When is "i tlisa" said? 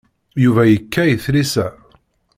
1.07-1.65